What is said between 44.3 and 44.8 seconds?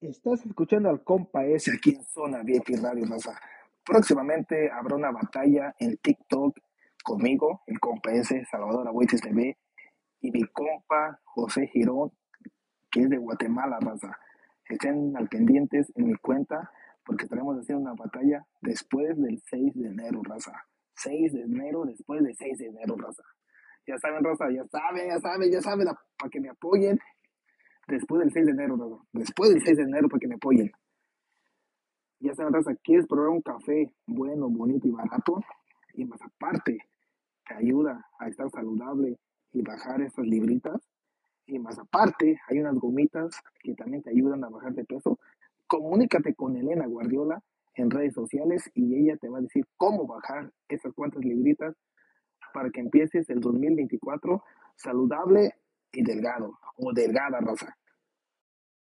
a bajar